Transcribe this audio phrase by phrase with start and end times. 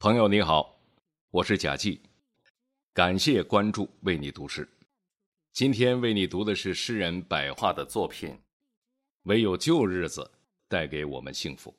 [0.00, 0.78] 朋友你好，
[1.32, 2.00] 我是贾季，
[2.94, 4.66] 感谢关注，为你读诗。
[5.52, 8.30] 今天为你读的是诗人百桦的作品
[9.24, 10.30] 《唯有旧日子
[10.68, 11.72] 带给我们幸福》。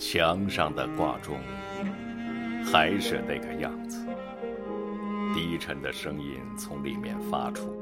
[0.00, 1.38] 墙上的挂钟
[2.64, 4.02] 还是那个样子，
[5.34, 7.76] 低沉的声音从里面发出。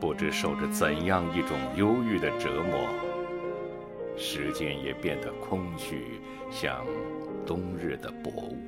[0.00, 2.88] 不知受着怎样一种忧郁的折磨，
[4.16, 6.84] 时间也变得空虚，像
[7.46, 8.58] 冬日的薄雾。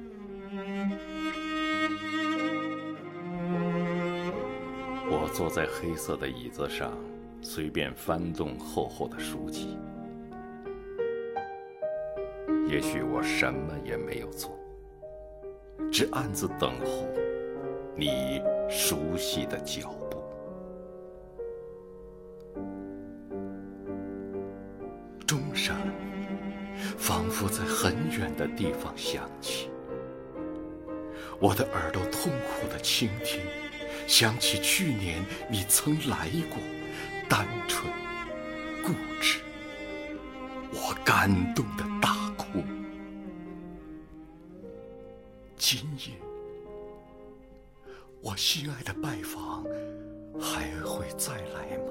[5.10, 6.92] 我坐在黑色的椅子上，
[7.42, 9.76] 随便翻动厚厚的书籍。
[12.75, 14.51] 也许我什么也没有做，
[15.93, 17.07] 只暗自等候
[17.95, 20.21] 你熟悉的脚步。
[25.25, 25.77] 钟声
[26.99, 29.71] 仿佛在很远的地方响起，
[31.39, 33.41] 我的耳朵痛苦的倾听，
[34.09, 36.59] 想起去年你曾来过，
[37.29, 37.89] 单纯、
[38.83, 39.39] 固执，
[40.73, 41.85] 我感动的
[45.66, 46.12] 今夜，
[48.20, 49.65] 我心爱的拜访
[50.38, 51.84] 还会再来吗？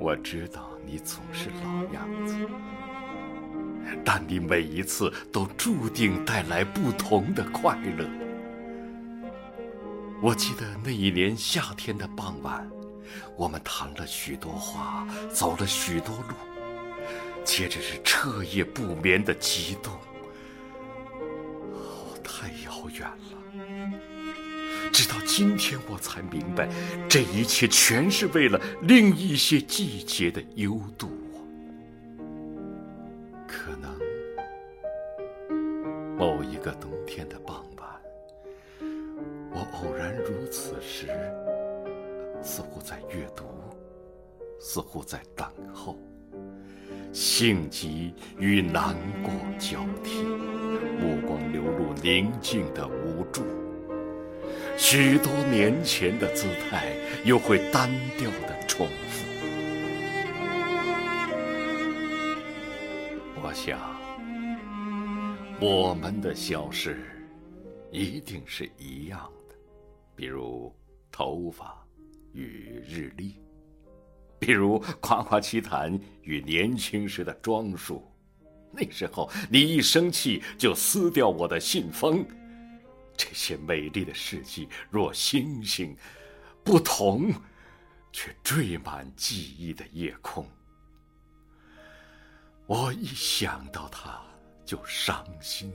[0.00, 2.34] 我知道你总是老样子，
[4.04, 8.04] 但你每一次都注定带来不同的快乐。
[10.20, 12.68] 我记得那一年夏天的傍晚。
[13.36, 16.34] 我们谈了许多话，走了许多路，
[17.44, 19.92] 接着是彻夜不眠的激动。
[21.72, 23.38] 哦，太遥远了！
[24.92, 26.68] 直到今天，我才明白，
[27.08, 31.10] 这一切全是为了另一些季节的幽度。
[33.46, 33.96] 可能
[36.16, 37.88] 某一个冬天的傍晚，
[39.52, 41.08] 我偶然如此时。
[42.42, 43.44] 似乎在阅读，
[44.58, 45.98] 似乎在等候，
[47.12, 50.22] 性急与难过交替，
[50.98, 53.42] 目光流露宁静的无助。
[54.76, 59.26] 许多年前的姿态，又会单调的重复。
[63.42, 63.78] 我想，
[65.60, 66.98] 我们的消逝
[67.90, 69.54] 一定是一样的，
[70.16, 70.74] 比如
[71.12, 71.76] 头发。
[72.32, 73.36] 与日历，
[74.38, 78.02] 比如夸夸其谈与年轻时的装束，
[78.72, 82.24] 那时候你一生气就撕掉我的信封，
[83.16, 85.96] 这些美丽的事迹若星星，
[86.64, 87.32] 不同，
[88.12, 90.46] 却缀满记忆的夜空。
[92.66, 94.22] 我一想到它
[94.64, 95.72] 就伤心，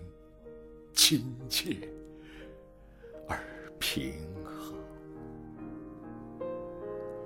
[0.93, 1.89] 亲切
[3.27, 3.37] 而
[3.77, 4.13] 平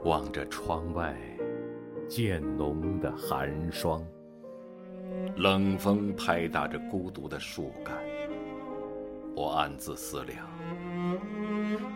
[0.09, 1.15] 望着窗外
[2.07, 4.03] 渐浓的寒霜，
[5.35, 7.95] 冷风拍打着孤独的树干。
[9.35, 10.47] 我暗自思量：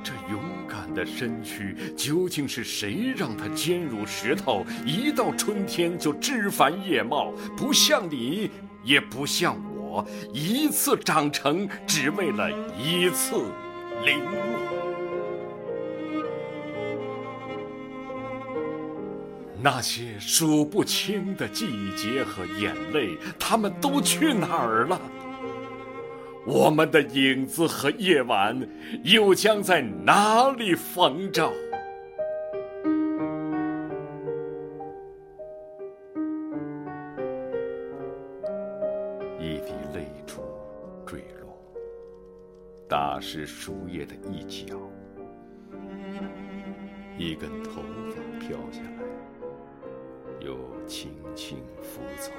[0.04, 8.52] 这勇敢的身躯究竟是谁让它坚如石头，一到春天就枝繁叶茂，不像你，
[8.84, 13.38] 也不像我，一次长成，只为了一次
[14.06, 14.83] 零落。
[19.64, 25.00] 那些数不清的季节和眼泪，他们都去哪儿了？
[26.46, 28.60] 我们的影子和夜晚，
[29.06, 31.50] 又将在哪里逢着？
[39.40, 40.42] 一滴泪珠
[41.06, 41.58] 坠落，
[42.90, 44.78] 打湿树叶的一角，
[47.18, 49.13] 一根头发飘下来。
[50.44, 52.32] 又轻轻拂走。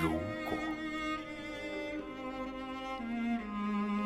[0.00, 0.12] 如
[0.48, 0.56] 果，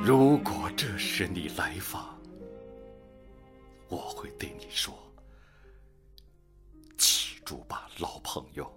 [0.02, 2.18] 如果这时你来访，
[3.88, 4.92] 我会对你说
[6.96, 8.68] ：“记住吧，老朋友，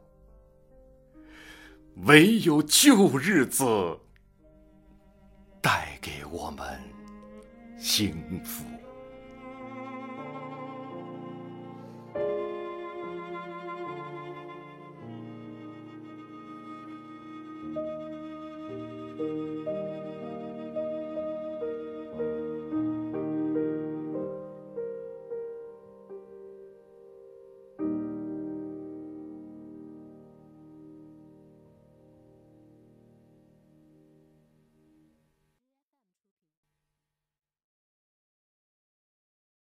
[2.05, 3.65] 唯有旧日子
[5.61, 6.79] 带给我们
[7.79, 8.63] 幸福。